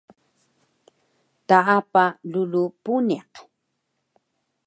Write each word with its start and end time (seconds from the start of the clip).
Taapa 1.47 2.03
rulu 2.31 2.63
puniq 2.83 3.31